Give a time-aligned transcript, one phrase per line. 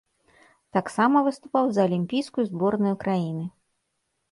[0.77, 3.45] Таксама выступаў за алімпійскую зборную краіны.